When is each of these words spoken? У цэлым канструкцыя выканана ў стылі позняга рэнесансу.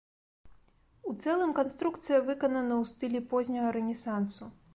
У 1.11 1.13
цэлым 1.25 1.51
канструкцыя 1.59 2.19
выканана 2.31 2.73
ў 2.81 2.93
стылі 2.93 3.23
позняга 3.35 3.69
рэнесансу. 3.79 4.55